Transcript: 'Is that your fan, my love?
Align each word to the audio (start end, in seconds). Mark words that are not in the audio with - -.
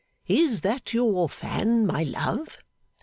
'Is 0.25 0.61
that 0.61 0.95
your 0.95 1.29
fan, 1.29 1.85
my 1.85 2.01
love? 2.01 2.57